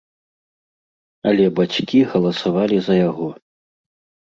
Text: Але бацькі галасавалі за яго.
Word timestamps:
Але 1.33 1.45
бацькі 1.61 1.99
галасавалі 2.15 2.77
за 2.91 2.95
яго. 3.09 3.31